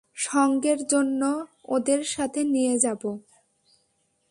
সঙ্গের 0.17 0.79
জন্য 0.87 1.21
ওদের 1.65 2.01
সাথে 2.03 2.41
নিয়ে 2.43 2.75
যাবো? 2.79 3.11